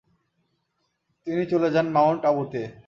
তিনি 1.27 1.43
চলে 1.51 1.69
যান 1.75 1.87
মাউন্ট 1.95 2.21
আবুতে। 2.29 2.61